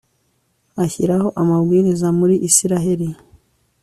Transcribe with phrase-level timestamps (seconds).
[0.83, 3.07] ashyiraho amabwiriza muri israheli